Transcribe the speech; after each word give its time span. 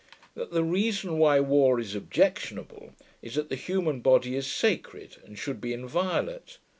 That 0.33 0.49
the 0.49 0.63
reason 0.63 1.19
why 1.19 1.39
war 1.41 1.79
is 1.79 1.93
objectionable 1.93 2.95
is 3.21 3.35
that 3.35 3.49
the 3.49 3.55
human 3.55 3.99
body 3.99 4.35
is 4.35 4.47
sacred 4.47 5.17
and 5.23 5.37
should 5.37 5.61
be 5.61 5.73
inviolate. 5.73 6.57